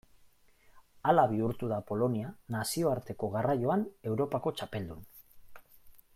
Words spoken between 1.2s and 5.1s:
bihurtu da Polonia nazioarteko garraioan Europako txapeldun.